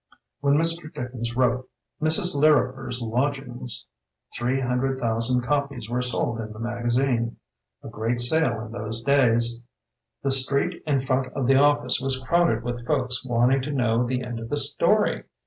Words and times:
"When 0.39 0.55
Mr. 0.55 0.91
Dickens 0.91 1.35
wrote 1.35 1.69
'Mrs. 2.01 2.35
Lir 2.35 2.69
riper's 2.71 3.03
Lodgings' 3.03 3.85
three 4.35 4.59
hundred 4.59 4.99
thou 4.99 5.19
sand 5.19 5.43
copies 5.43 5.87
were 5.91 6.01
sold 6.01 6.39
in 6.41 6.51
the 6.53 6.57
magazine— 6.57 7.37
a 7.83 7.87
great 7.87 8.19
sale 8.19 8.65
in 8.65 8.71
those 8.71 9.03
days. 9.03 9.61
The 10.23 10.31
street 10.31 10.81
in 10.87 11.01
front 11.01 11.31
of 11.33 11.45
the 11.45 11.57
office 11.57 12.01
was 12.01 12.17
crowded 12.17 12.63
with 12.63 12.87
folks 12.87 13.23
wanting 13.23 13.61
to 13.61 13.71
know 13.71 14.03
the 14.03 14.23
end 14.23 14.39
of 14.39 14.49
the 14.49 14.57
story. 14.57 15.25